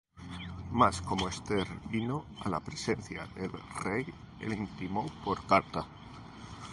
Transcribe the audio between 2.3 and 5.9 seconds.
á la presencia del rey, él intimó por carta: